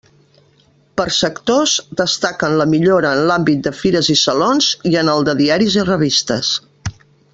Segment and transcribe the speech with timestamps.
[1.01, 5.37] Per sectors, destaquen la millora en l'àmbit de fires i salons i en el de
[5.43, 6.53] diaris i revistes.